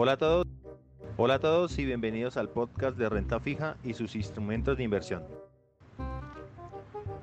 Hola 0.00 0.12
a 0.12 0.16
todos. 0.16 0.46
Hola 1.16 1.34
a 1.34 1.38
todos 1.40 1.76
y 1.76 1.84
bienvenidos 1.84 2.36
al 2.36 2.48
podcast 2.50 2.96
de 2.96 3.08
renta 3.08 3.40
fija 3.40 3.76
y 3.82 3.94
sus 3.94 4.14
instrumentos 4.14 4.76
de 4.76 4.84
inversión. 4.84 5.24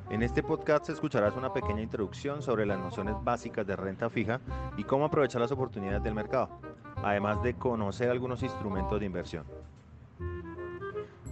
En 0.09 0.21
este 0.21 0.43
podcast 0.43 0.89
escucharás 0.89 1.37
una 1.37 1.53
pequeña 1.53 1.81
introducción 1.81 2.41
sobre 2.41 2.65
las 2.65 2.77
nociones 2.77 3.15
básicas 3.23 3.65
de 3.65 3.77
renta 3.77 4.09
fija 4.09 4.41
y 4.75 4.83
cómo 4.83 5.05
aprovechar 5.05 5.39
las 5.39 5.53
oportunidades 5.53 6.03
del 6.03 6.15
mercado, 6.15 6.49
además 6.97 7.41
de 7.43 7.53
conocer 7.53 8.09
algunos 8.09 8.43
instrumentos 8.43 8.99
de 8.99 9.05
inversión. 9.05 9.45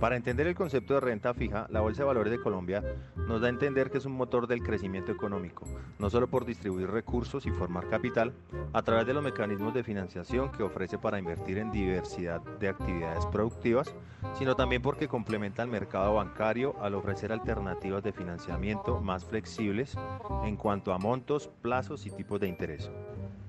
Para 0.04 0.18
entender 0.18 0.48
el 0.48 0.54
concepto 0.54 0.96
de 0.96 1.00
renta 1.00 1.34
fija, 1.34 1.66
la 1.70 1.80
Bolsa 1.80 2.02
de 2.02 2.08
Valores 2.08 2.32
de 2.32 2.42
Colombia 2.42 2.84
nos 3.16 3.40
da 3.40 3.48
a 3.48 3.50
entender 3.50 3.90
que 3.90 4.00
es 4.00 4.06
un 4.06 4.12
motor 4.12 4.48
del 4.48 4.62
crecimiento 4.62 5.14
económico, 5.14 5.66
no 5.98 6.10
solo 6.10 6.28
por 6.28 6.44
distribuir 6.44 6.92
recursos 6.92 7.46
y 7.46 7.52
formar 7.52 7.88
capital, 7.88 8.34
a 8.74 8.82
través 8.82 9.08
de 9.08 9.14
los 9.14 9.24
mecanismos 9.24 9.74
de 9.74 9.82
financiación 9.82 10.52
que 10.52 10.64
ofrece 10.64 10.98
para 10.98 11.20
invertir 11.20 11.58
en 11.58 11.72
diversidad 11.72 12.42
de 12.42 12.68
actividades 12.68 13.26
productivas, 13.27 13.96
sino 14.34 14.58
también 14.58 14.82
porque 14.82 15.08
complementa 15.08 15.63
el 15.63 15.70
mercado 15.70 16.16
bancario 16.16 16.76
al 16.82 16.96
ofrecer 16.96 17.32
alternativas 17.32 18.04
de 18.04 18.12
financiamiento 18.12 18.99
más 18.99 19.24
flexibles 19.24 19.96
en 20.44 20.58
cuanto 20.58 20.91
a 20.91 20.98
montos, 20.98 21.49
plazos 21.62 22.05
y 22.05 22.12
tipos 22.12 22.41
de 22.41 22.49
interés. 22.49 22.91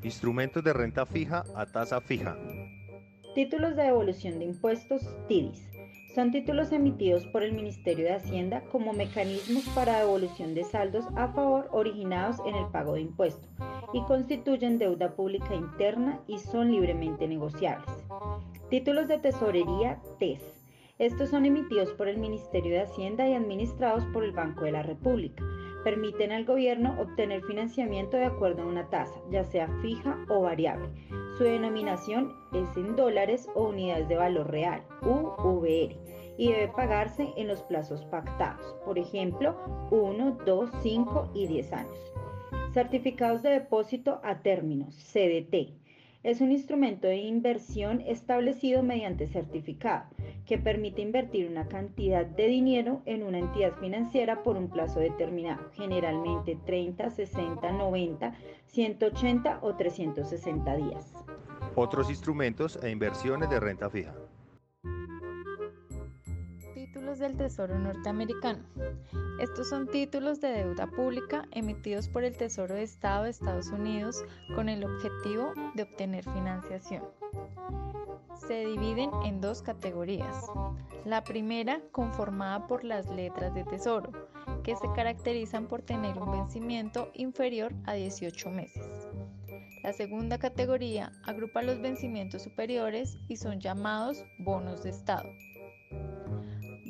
Instrumentos 0.05 0.63
de 0.63 0.73
renta 0.73 1.05
fija 1.05 1.43
a 1.57 1.67
tasa 1.67 2.01
fija. 2.01 2.39
Títulos 3.35 3.75
de 3.75 3.83
devolución 3.83 4.39
de 4.39 4.45
impuestos, 4.45 5.03
TIDIS 5.27 5.74
son 6.15 6.31
títulos 6.31 6.71
emitidos 6.71 7.27
por 7.27 7.43
el 7.43 7.53
Ministerio 7.53 8.05
de 8.05 8.15
Hacienda 8.15 8.63
como 8.71 8.93
mecanismos 8.93 9.65
para 9.75 9.99
devolución 9.99 10.55
de 10.55 10.63
saldos 10.63 11.05
a 11.17 11.29
favor 11.29 11.69
originados 11.73 12.37
en 12.47 12.55
el 12.55 12.67
pago 12.67 12.95
de 12.95 13.01
impuestos 13.01 13.51
y 13.93 14.01
constituyen 14.03 14.79
deuda 14.79 15.17
pública 15.17 15.55
interna 15.55 16.21
y 16.29 16.39
son 16.39 16.71
libremente 16.71 17.27
negociables. 17.27 17.91
Títulos 18.71 19.09
de 19.09 19.19
tesorería 19.19 20.01
TES. 20.21 20.43
Estos 21.01 21.31
son 21.31 21.47
emitidos 21.47 21.91
por 21.91 22.07
el 22.07 22.19
Ministerio 22.19 22.75
de 22.75 22.83
Hacienda 22.83 23.29
y 23.29 23.35
administrados 23.35 24.05
por 24.13 24.23
el 24.23 24.31
Banco 24.31 24.65
de 24.65 24.71
la 24.71 24.85
República. 24.85 25.43
Permiten 25.83 26.31
al 26.31 26.45
gobierno 26.45 26.97
obtener 27.01 27.43
financiamiento 27.43 28.17
de 28.17 28.27
acuerdo 28.27 28.63
a 28.63 28.67
una 28.67 28.89
tasa, 28.89 29.21
ya 29.31 29.43
sea 29.43 29.69
fija 29.83 30.17
o 30.29 30.43
variable. 30.43 30.89
Su 31.37 31.43
denominación 31.43 32.33
es 32.53 32.77
en 32.77 32.95
dólares 32.95 33.49
o 33.57 33.69
unidades 33.69 34.09
de 34.09 34.17
valor 34.17 34.49
real, 34.51 34.83
UVR 35.03 36.04
y 36.37 36.53
debe 36.53 36.69
pagarse 36.69 37.33
en 37.37 37.49
los 37.49 37.63
plazos 37.63 38.05
pactados, 38.07 38.77
por 38.85 38.99
ejemplo, 38.99 39.57
1, 39.91 40.39
2, 40.45 40.71
5 40.83 41.31
y 41.35 41.47
10 41.47 41.73
años. 41.73 42.13
Certificados 42.73 43.43
de 43.43 43.51
depósito 43.51 44.21
a 44.25 44.41
términos, 44.41 44.97
CDT. 45.13 45.75
Es 46.25 46.41
un 46.41 46.53
instrumento 46.53 47.07
de 47.07 47.17
inversión 47.17 48.01
establecido 48.01 48.83
mediante 48.83 49.29
certificado 49.29 50.07
que 50.47 50.59
permite 50.59 51.03
invertir 51.03 51.47
una 51.49 51.69
cantidad 51.69 52.25
de 52.25 52.47
dinero 52.47 53.03
en 53.05 53.23
una 53.23 53.39
entidad 53.39 53.75
financiera 53.75 54.43
por 54.43 54.57
un 54.57 54.69
plazo 54.69 55.01
determinado, 55.01 55.71
generalmente 55.75 56.59
30, 56.65 57.11
60, 57.11 57.73
90, 57.73 58.35
180 58.67 59.59
o 59.63 59.75
360 59.75 60.77
días. 60.77 61.13
Otros 61.75 62.09
instrumentos 62.09 62.83
e 62.83 62.91
inversiones 62.91 63.51
de 63.51 63.61
renta 63.61 63.91
fija 63.91 64.15
del 67.19 67.37
Tesoro 67.37 67.79
norteamericano. 67.79 68.65
Estos 69.41 69.69
son 69.69 69.89
títulos 69.89 70.41
de 70.41 70.49
deuda 70.49 70.87
pública 70.87 71.47
emitidos 71.53 72.09
por 72.09 72.25
el 72.25 72.37
Tesoro 72.37 72.75
de 72.75 72.83
Estado 72.83 73.25
de 73.25 73.31
Estados 73.31 73.69
Unidos 73.69 74.25
con 74.55 74.69
el 74.69 74.85
objetivo 74.85 75.53
de 75.75 75.85
obtener 75.85 76.25
financiación. 76.25 77.03
Se 78.47 78.67
dividen 78.67 79.11
en 79.25 79.41
dos 79.41 79.63
categorías. 79.63 80.47
La 81.05 81.25
primera 81.25 81.81
conformada 81.93 82.67
por 82.67 82.85
las 82.85 83.09
letras 83.09 83.55
de 83.55 83.65
Tesoro, 83.65 84.11
que 84.63 84.77
se 84.77 84.91
caracterizan 84.95 85.67
por 85.67 85.83
tener 85.83 86.19
un 86.19 86.33
vencimiento 86.33 87.11
inferior 87.15 87.73
a 87.87 87.95
18 87.95 88.51
meses. 88.51 89.09
La 89.83 89.93
segunda 89.93 90.39
categoría 90.39 91.13
agrupa 91.25 91.63
los 91.63 91.81
vencimientos 91.81 92.43
superiores 92.43 93.19
y 93.29 93.37
son 93.37 93.61
llamados 93.61 94.25
bonos 94.39 94.83
de 94.83 94.91
Estado. 94.91 95.29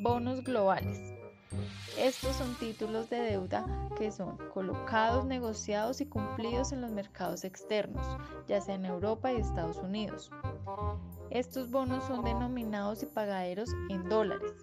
Bonos 0.05 0.43
globales. 0.43 1.01
Estos 1.97 2.35
son 2.35 2.53
títulos 2.59 3.09
de 3.09 3.21
deuda 3.21 3.65
que 3.97 4.11
son 4.11 4.37
colocados, 4.53 5.25
negociados 5.25 5.99
y 5.99 6.05
cumplidos 6.05 6.71
en 6.73 6.81
los 6.81 6.91
mercados 6.91 7.43
externos, 7.43 8.05
ya 8.47 8.61
sea 8.61 8.75
en 8.75 8.85
Europa 8.85 9.33
y 9.33 9.37
Estados 9.37 9.77
Unidos. 9.77 10.29
Estos 11.31 11.71
bonos 11.71 12.03
son 12.03 12.23
denominados 12.23 13.01
y 13.01 13.07
pagaderos 13.07 13.71
en 13.89 14.07
dólares. 14.07 14.53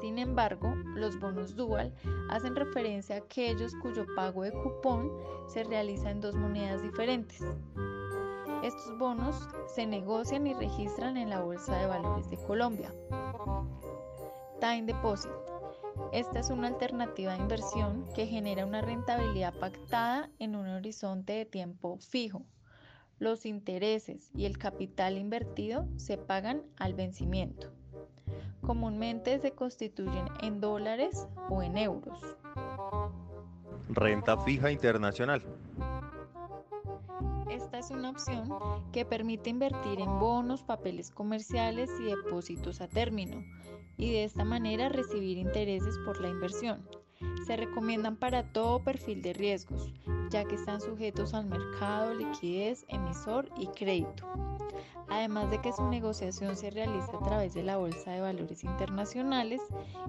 Sin 0.00 0.20
embargo, 0.20 0.72
los 0.94 1.18
bonos 1.18 1.56
dual 1.56 1.92
hacen 2.30 2.54
referencia 2.54 3.16
a 3.16 3.18
aquellos 3.18 3.74
cuyo 3.82 4.06
pago 4.14 4.44
de 4.44 4.52
cupón 4.52 5.10
se 5.48 5.64
realiza 5.64 6.12
en 6.12 6.20
dos 6.20 6.36
monedas 6.36 6.82
diferentes. 6.82 7.42
Estos 8.62 8.96
bonos 8.96 9.48
se 9.74 9.86
negocian 9.86 10.46
y 10.46 10.54
registran 10.54 11.16
en 11.16 11.30
la 11.30 11.40
Bolsa 11.40 11.76
de 11.76 11.86
Valores 11.86 12.30
de 12.30 12.36
Colombia. 12.36 12.92
Time 14.64 14.86
Deposit. 14.86 15.30
Esta 16.14 16.40
es 16.40 16.48
una 16.48 16.68
alternativa 16.68 17.34
de 17.34 17.38
inversión 17.38 18.06
que 18.14 18.26
genera 18.26 18.64
una 18.64 18.80
rentabilidad 18.80 19.52
pactada 19.52 20.30
en 20.38 20.56
un 20.56 20.66
horizonte 20.68 21.34
de 21.34 21.44
tiempo 21.44 21.98
fijo. 21.98 22.46
Los 23.18 23.44
intereses 23.44 24.30
y 24.34 24.46
el 24.46 24.56
capital 24.56 25.18
invertido 25.18 25.86
se 25.98 26.16
pagan 26.16 26.62
al 26.78 26.94
vencimiento. 26.94 27.74
Comúnmente 28.62 29.38
se 29.38 29.50
constituyen 29.50 30.24
en 30.40 30.62
dólares 30.62 31.28
o 31.50 31.62
en 31.62 31.76
euros. 31.76 32.18
Renta 33.90 34.38
fija 34.44 34.70
internacional. 34.70 35.42
Esta 37.54 37.78
es 37.78 37.92
una 37.92 38.10
opción 38.10 38.48
que 38.92 39.04
permite 39.04 39.48
invertir 39.48 40.00
en 40.00 40.18
bonos, 40.18 40.64
papeles 40.64 41.12
comerciales 41.12 41.88
y 42.00 42.02
depósitos 42.02 42.80
a 42.80 42.88
término 42.88 43.44
y 43.96 44.10
de 44.10 44.24
esta 44.24 44.42
manera 44.42 44.88
recibir 44.88 45.38
intereses 45.38 45.96
por 46.04 46.20
la 46.20 46.30
inversión. 46.30 46.84
Se 47.46 47.56
recomiendan 47.56 48.16
para 48.16 48.52
todo 48.52 48.82
perfil 48.82 49.22
de 49.22 49.34
riesgos, 49.34 49.92
ya 50.30 50.44
que 50.44 50.56
están 50.56 50.80
sujetos 50.80 51.32
al 51.32 51.46
mercado, 51.46 52.12
liquidez, 52.12 52.84
emisor 52.88 53.48
y 53.56 53.68
crédito. 53.68 54.26
Además 55.08 55.48
de 55.48 55.60
que 55.60 55.72
su 55.72 55.88
negociación 55.88 56.56
se 56.56 56.70
realiza 56.70 57.16
a 57.16 57.22
través 57.22 57.54
de 57.54 57.62
la 57.62 57.76
Bolsa 57.76 58.10
de 58.10 58.20
Valores 58.20 58.64
Internacionales 58.64 59.60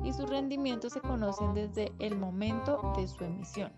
y 0.03 0.13
sus 0.13 0.27
rendimientos 0.27 0.93
se 0.93 1.01
conocen 1.01 1.53
desde 1.53 1.91
el 1.99 2.17
momento 2.17 2.91
de 2.97 3.07
su 3.07 3.23
emisión 3.23 3.71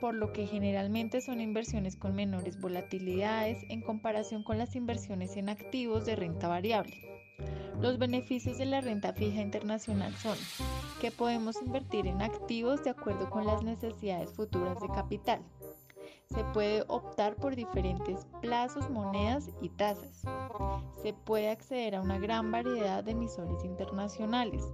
por 0.00 0.14
lo 0.14 0.32
que 0.32 0.46
generalmente 0.46 1.20
son 1.20 1.40
inversiones 1.40 1.96
con 1.96 2.14
menores 2.14 2.60
volatilidades 2.60 3.64
en 3.68 3.82
comparación 3.82 4.42
con 4.42 4.58
las 4.58 4.76
inversiones 4.76 5.36
en 5.36 5.48
activos 5.48 6.06
de 6.06 6.16
renta 6.16 6.48
variable. 6.48 6.96
Los 7.80 7.98
beneficios 7.98 8.56
de 8.58 8.66
la 8.66 8.80
renta 8.80 9.12
fija 9.12 9.42
internacional 9.42 10.14
son 10.14 10.38
que 11.00 11.10
podemos 11.10 11.60
invertir 11.60 12.06
en 12.06 12.22
activos 12.22 12.82
de 12.82 12.90
acuerdo 12.90 13.28
con 13.28 13.46
las 13.46 13.62
necesidades 13.62 14.32
futuras 14.32 14.80
de 14.80 14.88
capital. 14.88 15.42
Se 16.34 16.42
puede 16.52 16.84
optar 16.88 17.36
por 17.36 17.54
diferentes 17.54 18.26
plazos, 18.40 18.90
monedas 18.90 19.50
y 19.60 19.68
tasas. 19.68 20.22
Se 21.02 21.12
puede 21.12 21.50
acceder 21.50 21.94
a 21.94 22.00
una 22.00 22.18
gran 22.18 22.50
variedad 22.50 23.04
de 23.04 23.12
emisores 23.12 23.64
internacionales. 23.64 24.64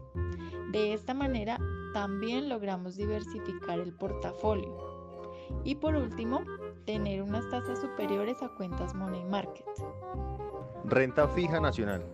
De 0.71 0.95
esta 0.95 1.13
manera, 1.13 1.59
también 1.93 2.49
logramos 2.49 2.97
diversificar 2.97 3.79
el 3.81 3.93
portafolio. 3.93 5.02
Y 5.65 5.75
por 5.77 5.95
último, 5.95 6.41
tener 6.85 7.23
unas 7.23 7.49
tasas 7.51 7.81
superiores 7.81 8.43
a 8.43 8.49
cuentas 8.49 8.95
Money 8.95 9.25
Market. 9.25 9.67
Renta 10.85 11.29
fija 11.29 11.61
nacional. 11.61 12.05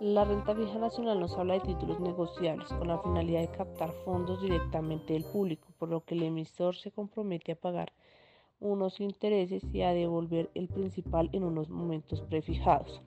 La 0.00 0.24
renta 0.24 0.54
fija 0.54 0.78
nacional 0.78 1.20
nos 1.20 1.36
habla 1.36 1.54
de 1.54 1.60
títulos 1.60 2.00
negociables 2.00 2.68
con 2.72 2.88
la 2.88 2.98
finalidad 2.98 3.40
de 3.40 3.48
captar 3.48 3.92
fondos 4.04 4.40
directamente 4.40 5.12
del 5.12 5.24
público, 5.24 5.68
por 5.78 5.90
lo 5.90 6.04
que 6.04 6.14
el 6.14 6.22
emisor 6.22 6.74
se 6.74 6.90
compromete 6.90 7.52
a 7.52 7.56
pagar 7.56 7.92
unos 8.60 9.00
intereses 9.00 9.62
y 9.72 9.82
a 9.82 9.92
devolver 9.92 10.50
el 10.54 10.68
principal 10.68 11.28
en 11.32 11.44
unos 11.44 11.68
momentos 11.68 12.20
prefijados. 12.22 13.02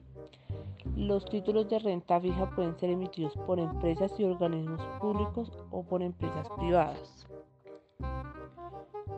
Los 0.96 1.24
títulos 1.24 1.68
de 1.68 1.78
renta 1.78 2.20
fija 2.20 2.50
pueden 2.54 2.78
ser 2.78 2.90
emitidos 2.90 3.34
por 3.46 3.58
empresas 3.58 4.12
y 4.18 4.24
organismos 4.24 4.80
públicos 5.00 5.50
o 5.70 5.82
por 5.82 6.02
empresas 6.02 6.48
privadas. 6.58 7.26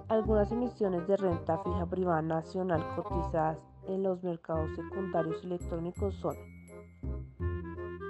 Algunas 0.09 0.53
emisiones 0.53 1.06
de 1.06 1.17
renta 1.17 1.59
fija 1.59 1.87
privada 1.87 2.23
nacional 2.23 2.85
cotizadas 2.94 3.65
en 3.88 4.03
los 4.03 4.23
mercados 4.23 4.71
secundarios 4.75 5.43
electrónicos 5.44 6.15
son 6.15 6.37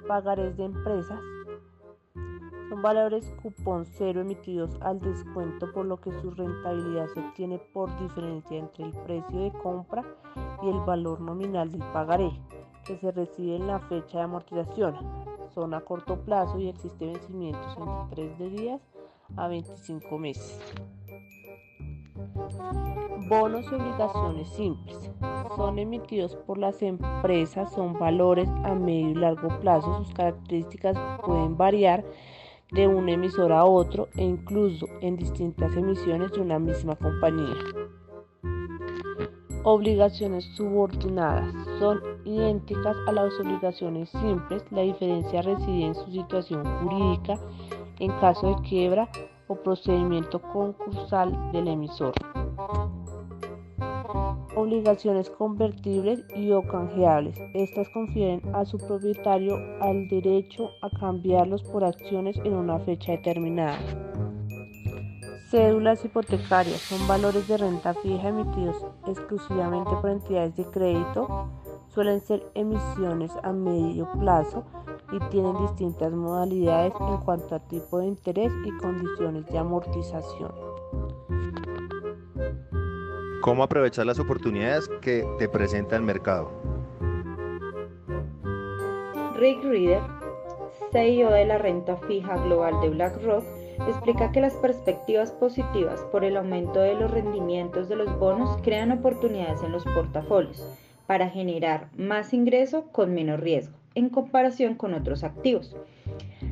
pagarés 0.07 0.57
de 0.57 0.65
empresas, 0.65 1.21
Son 2.69 2.83
valores 2.83 3.33
cupón 3.43 3.85
cero 3.87 4.21
emitidos 4.21 4.77
al 4.81 5.01
descuento 5.01 5.73
por 5.73 5.87
lo 5.87 6.01
que 6.01 6.13
su 6.13 6.31
rentabilidad 6.31 7.07
se 7.09 7.21
obtiene 7.21 7.59
por 7.59 7.97
diferencia 7.99 8.59
entre 8.59 8.85
el 8.85 8.93
precio 8.93 9.41
de 9.41 9.53
compra 9.53 10.05
y 10.63 10.69
el 10.69 10.81
valor 10.81 11.21
nominal 11.21 11.71
del 11.71 11.83
pagaré 11.93 12.31
que 12.85 12.97
se 12.99 13.11
recibe 13.11 13.57
en 13.57 13.67
la 13.67 13.81
fecha 13.81 14.19
de 14.19 14.25
amortización. 14.25 14.95
Son 15.55 15.75
a 15.75 15.81
corto 15.81 16.17
plazo 16.21 16.59
y 16.59 16.69
existe 16.69 17.07
vencimientos 17.07 17.77
entre 17.77 18.29
3 18.29 18.39
de 18.39 18.51
días 18.51 18.81
a 19.37 19.49
25 19.49 20.19
meses. 20.19 20.61
Bonos 23.29 23.65
y 23.71 23.75
obligaciones 23.75 24.49
simples. 24.51 25.11
Son 25.57 25.79
emitidos 25.79 26.37
por 26.47 26.59
las 26.59 26.81
empresas, 26.83 27.73
son 27.73 27.99
valores 27.99 28.49
a 28.65 28.75
medio 28.75 29.11
y 29.11 29.15
largo 29.15 29.49
plazo. 29.61 29.99
Sus 29.99 30.15
características 30.15 30.97
pueden 31.25 31.57
variar 31.57 32.05
de 32.73 32.87
un 32.87 33.09
emisor 33.09 33.53
a 33.53 33.65
otro 33.65 34.09
e 34.17 34.23
incluso 34.23 34.87
en 35.01 35.17
distintas 35.17 35.77
emisiones 35.77 36.33
de 36.33 36.41
una 36.41 36.59
misma 36.59 36.97
compañía. 36.97 37.55
Obligaciones 39.65 40.45
subordinadas 40.55 41.53
son 41.81 42.01
idénticas 42.25 42.97
a 43.09 43.13
las 43.13 43.33
obligaciones 43.41 44.09
simples, 44.11 44.65
la 44.71 44.83
diferencia 44.83 45.43
reside 45.43 45.87
en 45.87 45.95
su 45.97 46.11
situación 46.13 46.65
jurídica 46.81 47.35
en 47.99 48.13
caso 48.21 48.55
de 48.55 48.69
quiebra 48.69 49.09
o 49.49 49.57
procedimiento 49.57 50.41
concursal 50.41 51.51
del 51.53 51.69
emisor. 51.69 52.15
Obligaciones 54.67 55.31
convertibles 55.31 56.25
y 56.35 56.51
o 56.51 56.61
canjeables. 56.67 57.39
Estas 57.55 57.89
confieren 57.91 58.43
a 58.53 58.65
su 58.65 58.79
propietario 58.79 59.55
al 59.81 60.09
derecho 60.09 60.71
a 60.83 60.91
cambiarlos 60.91 61.63
por 61.63 61.85
acciones 61.85 62.37
en 62.39 62.53
una 62.53 62.81
fecha 62.81 63.13
determinada. 63.13 63.79
Cédulas 65.53 66.05
hipotecarias 66.05 66.81
son 66.81 67.07
valores 67.07 67.47
de 67.47 67.59
renta 67.59 67.95
fija 67.95 68.31
emitidos 68.31 68.85
exclusivamente 69.07 69.93
por 70.01 70.11
entidades 70.11 70.57
de 70.57 70.65
crédito. 70.65 71.49
Suelen 71.87 72.21
ser 72.21 72.43
emisiones 72.55 73.31
a 73.45 73.53
medio 73.53 74.11
plazo 74.19 74.65
y 75.13 75.21
tienen 75.31 75.57
distintas 75.59 76.13
modalidades 76.13 76.93
en 76.99 77.19
cuanto 77.19 77.55
a 77.55 77.61
tipo 77.61 78.01
de 78.01 78.09
interés 78.09 78.51
y 78.65 78.77
condiciones 78.79 79.47
de 79.47 79.59
amortización. 79.59 80.76
¿Cómo 83.47 83.63
aprovechar 83.63 84.07
las 84.07 84.19
oportunidades 84.19 84.89
que 85.01 85.25
te 85.39 85.49
presenta 85.49 85.95
el 85.95 86.03
mercado? 86.03 86.51
Rick 89.37 89.63
Reader, 89.63 90.03
CEO 90.91 91.31
de 91.31 91.47
la 91.47 91.57
renta 91.57 91.97
fija 92.09 92.39
global 92.39 92.81
de 92.81 92.89
BlackRock, 92.89 93.45
explica 93.87 94.33
que 94.33 94.41
las 94.41 94.55
perspectivas 94.55 95.31
positivas 95.31 96.01
por 96.11 96.25
el 96.25 96.37
aumento 96.37 96.81
de 96.81 96.97
los 96.97 97.09
rendimientos 97.09 97.89
de 97.89 97.95
los 97.95 98.19
bonos 98.19 98.59
crean 98.65 98.91
oportunidades 98.91 99.63
en 99.63 99.71
los 99.71 99.85
portafolios 99.85 100.67
para 101.07 101.31
generar 101.31 101.89
más 101.97 102.35
ingreso 102.35 102.91
con 102.91 103.15
menos 103.15 103.39
riesgo 103.39 103.77
en 103.95 104.09
comparación 104.09 104.75
con 104.75 104.93
otros 104.93 105.23
activos. 105.23 105.77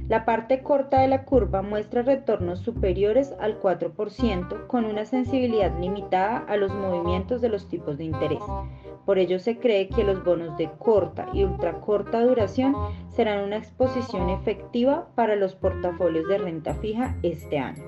La 0.08 0.26
parte 0.26 0.62
corta 0.62 1.00
de 1.00 1.08
la 1.08 1.24
curva 1.24 1.62
muestra 1.62 2.02
retornos 2.02 2.60
superiores 2.60 3.34
al 3.40 3.58
4% 3.58 4.66
con 4.66 4.84
una 4.84 5.06
sensibilidad 5.06 5.72
limitada 5.80 6.44
a 6.46 6.58
los 6.58 6.74
movimientos 6.74 7.40
de 7.40 7.48
los 7.48 7.68
tipos 7.68 7.96
de 7.96 8.04
interés. 8.04 8.42
Por 9.06 9.18
ello 9.18 9.38
se 9.38 9.58
cree 9.58 9.88
que 9.88 10.04
los 10.04 10.22
bonos 10.22 10.58
de 10.58 10.70
corta 10.78 11.26
y 11.32 11.44
ultra 11.44 11.80
corta 11.80 12.22
duración 12.22 12.74
serán 13.08 13.44
una 13.44 13.56
exposición 13.56 14.28
efectiva 14.28 15.08
para 15.14 15.36
los 15.36 15.54
portafolios 15.54 16.28
de 16.28 16.38
renta 16.38 16.74
fija 16.74 17.16
este 17.22 17.58
año. 17.58 17.84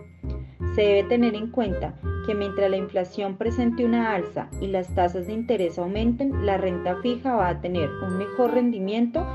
Se 0.75 0.83
debe 0.83 1.05
tener 1.05 1.35
en 1.35 1.51
cuenta 1.51 1.99
que 2.27 2.35
mientras 2.35 2.71
la 2.71 2.77
inflación 2.79 3.37
presente 3.37 3.85
una 3.85 4.15
alza 4.15 4.49
y 4.61 4.69
las 4.69 4.95
tasas 4.95 5.27
de 5.27 5.35
interés 5.35 5.79
aumenten, 5.79 6.47
la 6.47 6.57
renta 6.57 6.97
fija 7.03 7.35
va 7.35 7.49
a 7.49 7.61
tener 7.61 7.91
un 7.91 8.17
mejor 8.17 8.55
rendimiento 8.55 9.27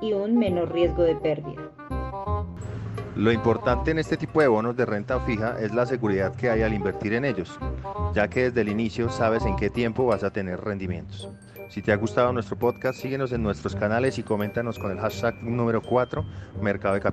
y 0.00 0.14
un 0.14 0.38
menor 0.38 0.72
riesgo 0.72 1.02
de 1.02 1.16
pérdida. 1.16 1.69
Lo 3.20 3.30
importante 3.30 3.90
en 3.90 3.98
este 3.98 4.16
tipo 4.16 4.40
de 4.40 4.48
bonos 4.48 4.74
de 4.78 4.86
renta 4.86 5.20
fija 5.20 5.60
es 5.60 5.74
la 5.74 5.84
seguridad 5.84 6.34
que 6.34 6.48
hay 6.48 6.62
al 6.62 6.72
invertir 6.72 7.12
en 7.12 7.26
ellos, 7.26 7.58
ya 8.14 8.28
que 8.28 8.44
desde 8.44 8.62
el 8.62 8.70
inicio 8.70 9.10
sabes 9.10 9.44
en 9.44 9.56
qué 9.56 9.68
tiempo 9.68 10.06
vas 10.06 10.24
a 10.24 10.30
tener 10.30 10.58
rendimientos. 10.58 11.28
Si 11.68 11.82
te 11.82 11.92
ha 11.92 11.96
gustado 11.96 12.32
nuestro 12.32 12.56
podcast, 12.56 12.98
síguenos 12.98 13.32
en 13.32 13.42
nuestros 13.42 13.76
canales 13.76 14.18
y 14.18 14.22
coméntanos 14.22 14.78
con 14.78 14.90
el 14.90 14.98
hashtag 14.98 15.34
número 15.42 15.82
4, 15.82 16.24
Mercado 16.62 16.94
de 16.94 17.02
Capital. 17.02 17.08